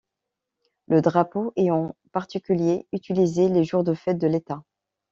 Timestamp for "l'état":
4.25-4.63